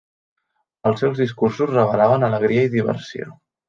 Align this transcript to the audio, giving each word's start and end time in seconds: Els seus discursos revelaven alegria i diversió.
Els 0.93 1.03
seus 1.03 1.23
discursos 1.25 1.71
revelaven 1.77 2.29
alegria 2.33 2.69
i 2.71 2.77
diversió. 2.81 3.35